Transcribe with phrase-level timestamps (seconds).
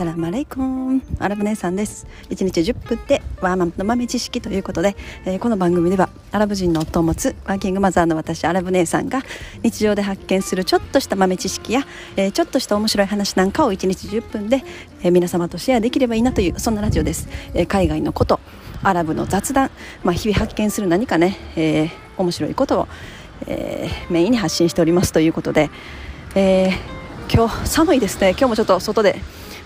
[0.00, 2.06] サラマレイコンアラブ姉さんです。
[2.30, 4.96] 1日10分でワーマンの豆知識ということで、
[5.26, 9.20] えー、この番組ではアラブ人の夫を持つワーキングマザーの私アラブ姉さんが
[9.62, 11.82] 日常で発見するちょっとした豆知識や、
[12.16, 14.64] えー、ちょっとした面白い話なんかを1日10分で、
[15.02, 18.40] えー、皆様とシェアできればいいなというそんなラジオです、え海外のこと
[18.82, 19.70] アラブの雑談、
[20.02, 22.88] まあ、日々発見する何かね、え面白いことを、
[23.46, 25.68] えメインに発信しておりますということで、
[26.34, 26.72] え
[27.30, 28.30] 今日寒いですね。
[28.30, 29.20] 今日もちょっと外で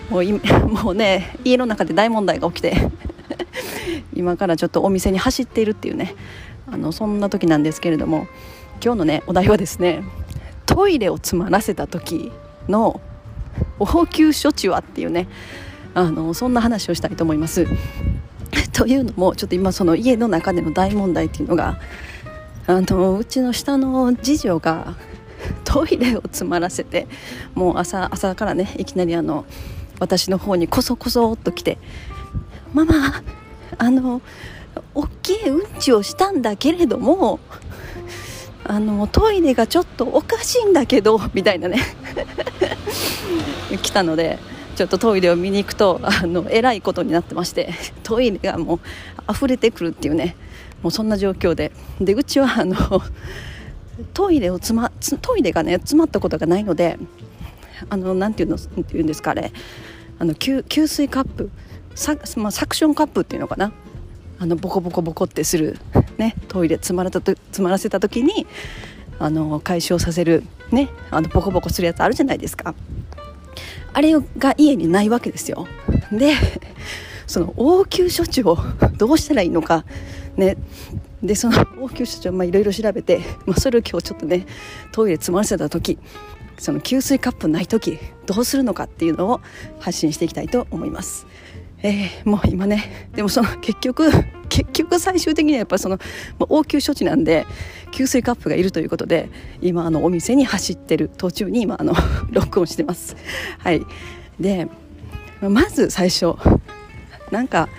[0.09, 0.23] もう
[0.83, 2.75] もうね家の中で大問題が起きて
[4.13, 6.15] 今からちょっとお店に走っているっていうね
[6.71, 8.27] あのそんな時なんですけれども
[8.83, 10.03] 今日のねお題はですね
[10.65, 12.31] トイレを詰まらせた時
[12.67, 12.99] の
[13.79, 15.27] 応急処置はっていうね
[15.93, 17.65] あのそんな話をしたいと思います。
[18.73, 21.79] というのもちょっと今その家の中での大問題っていうのが
[22.67, 24.95] あのうちの下の次女が
[25.63, 27.07] トイレを詰まらせて
[27.53, 29.45] もう朝朝からねいきなりあの
[29.99, 31.77] 私の方にこそこそっと来て
[32.73, 33.21] 「ママ
[33.77, 34.21] あの
[34.93, 37.39] 大きいうんちをしたんだけれども
[38.63, 41.79] あのトイレがちょっとおかしいんだけど」みたいなね。
[43.81, 44.39] 来たので
[44.75, 47.73] ちょっとトイレを見に行くとあのえらいことになってまして
[48.03, 50.35] トイレがもう溢れてくるっていうね
[50.81, 51.71] もうそんな状況で。
[51.99, 52.75] でうちはあの
[54.13, 56.99] トイレをつまトイレがね詰まったことがないので
[57.89, 59.51] あのなんていうのていうんですかあれ。
[60.17, 61.49] あの給給水カップ。
[61.95, 63.71] サ,、まあ、サクションカップっていうのかな。
[64.37, 65.77] あのボコボコボコってする、
[66.17, 68.45] ね、トイレ詰まらたと詰まらせた時に
[69.17, 72.75] あの解消させる、ね、あのボコボコするやつあるじゃないですか。
[73.93, 75.67] あれが家にないわけですよ。
[76.11, 76.33] で
[77.27, 78.57] その応急処置を
[78.97, 79.85] どうしたらいいのか。
[80.35, 80.57] ね。
[81.23, 84.45] でその応急処置をいろいろ調べて、まあ、それを今日ちょっとね
[84.91, 85.97] トイレ詰まらせた時
[86.57, 89.41] その給水カップない時どうするのかっていうのを
[89.79, 91.27] 発信していきたいと思います。
[91.83, 94.09] えー、もう今ねでもその結局
[94.49, 95.97] 結局最終的にはやっぱその、
[96.39, 97.45] まあ、応急処置なんで
[97.91, 99.29] 給水カップがいるということで
[99.61, 101.93] 今あのお店に走ってる途中に今あの
[102.31, 103.15] 録音してます。
[103.59, 103.85] はい
[104.39, 104.67] で
[105.41, 106.35] まず最初
[107.29, 107.69] なんか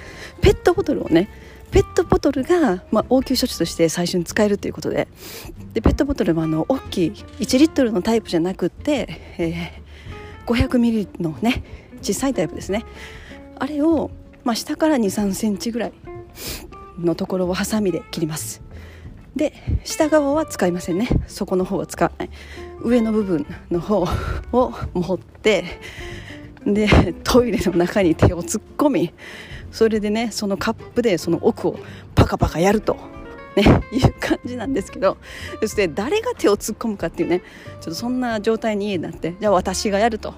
[0.41, 1.29] ペットボトルをね
[1.77, 5.09] ペットボトルが、まあ、応急処置として最初に使えるということで。
[5.75, 11.63] でペットボトルはあの大きい1リットルのタイプじゃなくて、えー、500ミリのね
[12.01, 12.87] 小さいタイプですね。
[13.59, 14.11] あれを、
[14.43, 15.93] まあ、下から2 3センチぐらい
[16.99, 18.63] のところをハサミで切ります。
[19.37, 19.53] で
[19.85, 21.11] 下側は使いませんね。
[21.27, 22.31] 底の方は使わない。
[22.81, 24.09] 上の部分の方
[24.53, 25.79] を持って
[26.65, 26.89] で
[27.23, 29.13] トイレの中に手を突っ込み
[29.77, 31.79] それでねそのカップでその奥を
[32.15, 32.97] パカパカやると。
[33.57, 35.17] ね、いう感じなんですけど
[35.63, 37.47] そして誰が手を突っ込むかっていうねちょ
[37.81, 40.35] っとそんな状態になってじゃあ私がやると。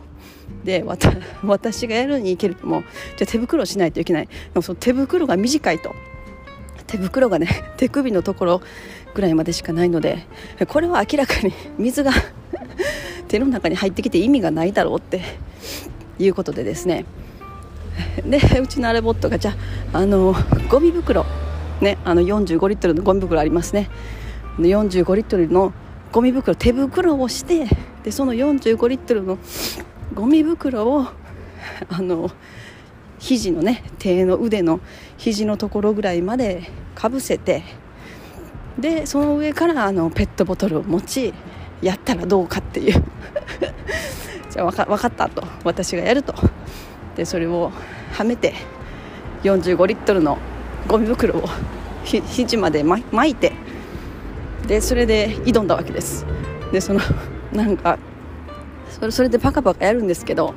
[0.64, 0.84] で
[1.44, 2.82] 私がやるにいけるとも
[3.16, 4.26] じゃ手袋をしないといけない。
[4.26, 5.94] でもその手袋が短いと。
[6.88, 8.62] 手袋がね手首のところ
[9.14, 10.26] ぐらいまでしかないので
[10.66, 12.12] これは明らかに水が
[13.28, 15.22] 手の中に入ってきて意味がないだろうって
[16.18, 17.04] いうことでですね。
[18.24, 19.54] でうちのアレボットがじゃ
[19.92, 20.34] あの
[20.70, 21.24] ゴミ袋。
[21.80, 23.88] ねあの45リットルのゴミ袋ありますね。
[24.58, 25.72] 45リットルの
[26.12, 27.66] ゴミ袋手袋をして
[28.02, 29.38] でその45リットルの
[30.14, 31.06] ゴミ袋を
[31.88, 32.30] あの
[33.18, 34.80] 肘のね手の腕の
[35.16, 37.62] 肘のところぐらいまでかぶせて
[38.78, 41.34] でその上からあのペットボトルを持ち
[41.82, 43.02] やったらどうかっていう。
[44.50, 45.44] じゃあ分か分かったと。
[45.64, 46.34] 私がやると。
[47.18, 47.72] でそれを
[48.12, 48.54] はめて
[49.42, 50.38] 45リットルの
[50.86, 51.48] ゴミ袋を
[52.04, 53.52] ひ肘まで巻いて
[54.68, 56.24] でそれで挑んだわけです。
[56.72, 57.00] でその
[57.52, 57.98] なんか
[58.88, 60.54] それそれでパカパカやるんですけど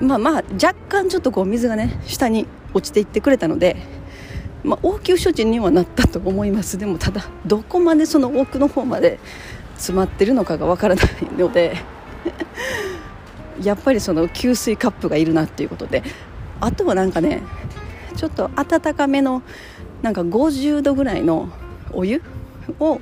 [0.00, 3.76] まあまあ若干ちょっとこう水がね下に落ちていってくれたので、
[4.64, 6.76] まあ、応急処置にはなったと思います。
[6.76, 9.20] でもただどこまでその奥の方まで
[9.76, 11.06] 詰まってるのかがわからない
[11.38, 11.76] ので
[13.62, 16.02] やっぱりその給水カップがいるなっていうことで
[16.60, 17.42] あとはなんかね
[18.16, 19.42] ちょっと温かめの
[20.02, 21.48] なんか50度ぐらいの
[21.92, 22.22] お湯
[22.80, 23.00] を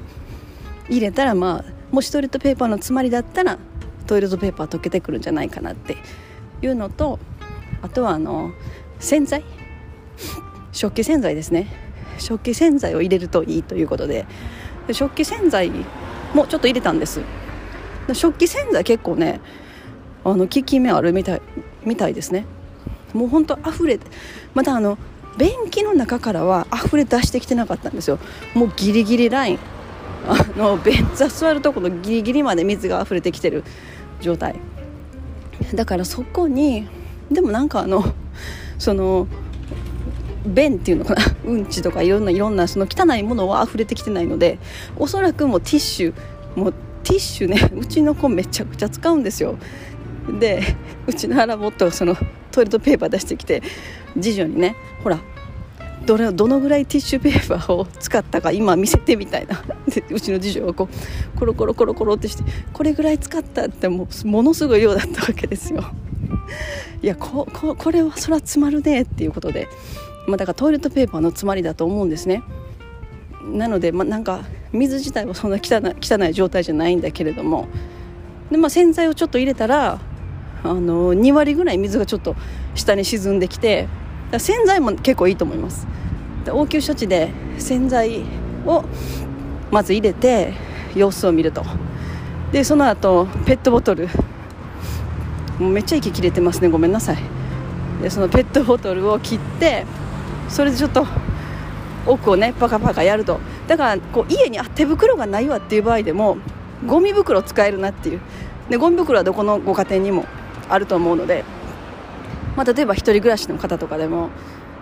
[0.88, 3.58] 入れたらまあもしトイレットペーパーの詰まりだったら
[4.06, 5.96] トイレットペーパー溶けてくるんじゃないかなって
[6.62, 7.18] いうのと
[7.82, 8.52] あとはあの
[8.98, 9.44] 洗剤？
[10.72, 11.68] 食器洗剤ですね。
[12.18, 14.26] 食器洗剤を入れるといいということで
[14.92, 15.70] 食器洗剤
[16.34, 17.22] もちょっと入れたんです。
[18.12, 19.40] 食器洗剤結構ね
[20.24, 21.42] あの効き目あるみたい
[21.84, 22.46] みたいですね。
[23.12, 24.06] もうほんと溢れて
[24.54, 24.98] またあの
[25.36, 28.18] 便器の中からは溢れ出してきてなかったんですよ。
[28.54, 29.58] もうギリギリライン
[30.28, 33.64] あの便座座るところギリギリまで水が溢れてきてる
[34.20, 34.56] 状態。
[35.74, 36.86] だからそこに
[37.30, 38.04] でもなんかあの
[38.78, 39.26] その
[40.46, 44.58] 便っていうのかなうんちとかいろんないろんなその汚いものは溢れてきてないので
[44.96, 46.14] おそらくもうティッシュ
[46.56, 46.72] もう
[47.04, 49.56] ティッシュねうちの子めちゃくちゃ使うんですよ。
[50.38, 50.62] で
[51.06, 52.16] うちの腹ボットがその
[52.50, 53.62] トイレットペーパー出してきて
[54.14, 55.20] 次女にねほら
[56.04, 59.62] どれどのぐらいティッシュペーパーを使ったか今見せてみたいな。
[59.86, 65.84] でうちの次女がこうコロコロコロコロってしてこれぐらい使ったってもうものすごい量だったわけですよ。
[67.02, 69.68] いやこここれはそら詰まるねっていうことで、
[70.26, 72.42] まあ、だからトイレットペーパーの詰まりだと思うんですね。
[73.52, 77.68] なので、まあ、なんか水自体はそんな汚い汚い状態じゃないんだけれども
[78.50, 80.00] で、まあ、洗剤をちょっと入れたら
[80.62, 82.36] あの2割ぐらい水がちょっと
[82.74, 83.88] 下に沈んできて
[84.38, 85.86] 洗剤も結構いいと思います。
[86.52, 88.24] 応急処置で洗剤
[88.66, 88.84] を
[89.70, 90.54] まず入れて
[90.94, 91.64] 様子を見ると。
[92.52, 94.08] でその後ペットボトル。
[95.58, 96.68] もうめっちゃ息切れてますね。
[96.68, 97.18] ごめんなさい。
[98.02, 99.84] でそのペットボトルを切って
[100.48, 101.06] それでちょっと
[102.06, 103.40] 奥をねパカパカやると。
[103.66, 106.38] だからこう家にあ手袋がないわっていう場合でも
[106.86, 108.20] ゴミ袋使えるなっていう。
[108.68, 110.24] でゴミ袋はどこのご家庭にも
[110.70, 111.44] あると思うので、
[112.56, 114.30] まあ、例えば1人暮らしの方とかでも、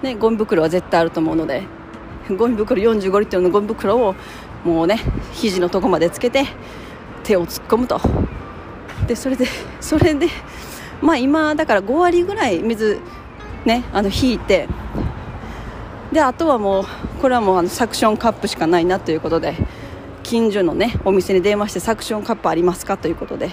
[0.02, 1.64] ね、ゴミ袋は絶対あると思うので
[2.36, 4.14] ゴミ袋45リットルのゴミ袋を
[4.64, 5.00] もうね
[5.32, 6.44] 肘のとこまでつけて
[7.24, 8.00] 手を突っ込むと。
[9.06, 9.46] でそれで
[9.80, 10.28] それで
[11.00, 13.00] まあ今だから5割ぐらい水
[13.64, 14.68] ねあの引いて
[16.12, 16.84] であとはもう
[17.20, 19.54] これはもうあのサクションカップしかないなということで
[20.22, 23.50] 近所のねお店に電話してサクションカップありますかということで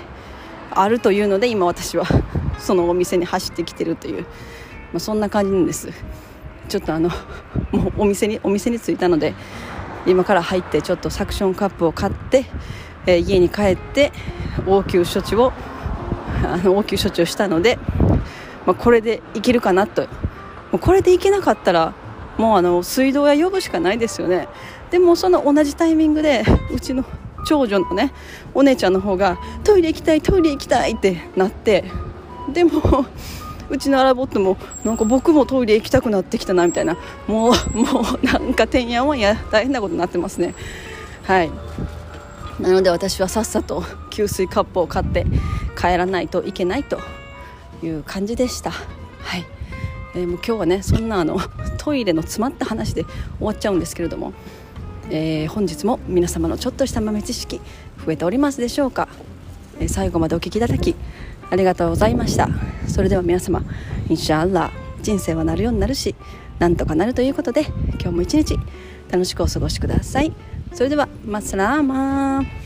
[0.75, 2.06] あるというので今私は
[2.60, 4.27] そのお店に走ってきてるという、ま
[4.98, 5.89] あ、そんな感じなんです。
[6.68, 7.10] ちょっとあの
[7.72, 9.33] もうお店にお店に着いたので
[10.06, 12.45] 今から入ってちょっとサクションカップを買って、
[13.06, 14.12] えー、家に帰って
[14.68, 15.54] 応急処置を
[16.44, 17.77] あの応急処置をしたので、
[18.66, 20.04] まあ、これでいけるかなと。
[20.72, 21.94] もうこれでいけなかったら
[22.38, 24.48] もうあの水道屋呼ぶしかないですよね。
[24.92, 26.44] でもその同じタイミングで
[26.74, 27.06] うちの
[27.45, 28.12] 長女のね
[28.53, 31.86] お姉ちゃんの方がトイレ行きたいトイレ行きたいってなって
[32.53, 33.06] でも
[33.69, 36.97] うちのアラボットもなんか僕もトイレ行きたくなってきたなみたいな
[37.27, 40.53] もうもうなんかてんやわんや大変なことになってますね。
[41.24, 41.50] はい。
[42.59, 45.25] なので私はさっさと給水カップを買って
[45.77, 47.00] 帰らないといけないと
[47.83, 48.71] いう感じでした。
[48.71, 49.45] はい、
[50.15, 51.38] えー、もう今日はねそんなあの
[51.77, 54.33] トイレの詰まった話で終わっちゃうんですけれども
[55.10, 57.62] えー、本日も皆様のちょっとした豆知識
[58.06, 59.07] 増えておりますでしょうか、
[59.80, 60.96] えー、最後までお聴きいただき
[61.50, 62.50] ありがとうございました。
[62.88, 63.63] それでは皆様
[64.10, 64.72] インシャアラ
[65.02, 66.16] 人生はなるようになるし
[66.60, 67.66] なんとかなるということで
[68.00, 68.57] 今日も一日
[69.12, 70.34] 楽しくお過ごしください。
[70.74, 72.64] それではマスラーマー